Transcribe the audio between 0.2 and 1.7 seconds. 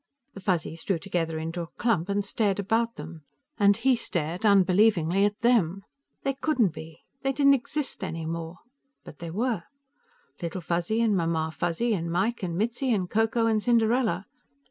The Fuzzies drew together into a